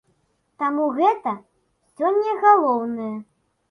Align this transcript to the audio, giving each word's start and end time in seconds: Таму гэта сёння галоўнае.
Таму 0.63 0.87
гэта 0.97 1.35
сёння 2.01 2.31
галоўнае. 2.49 3.17